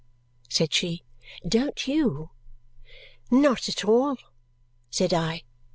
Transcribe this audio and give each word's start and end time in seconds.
said 0.49 0.73
she. 0.73 1.03
"Don't 1.47 1.87
you?" 1.87 2.31
"Not 3.29 3.69
at 3.69 3.85
all!" 3.85 4.17
said 4.89 5.13
I. 5.13 5.43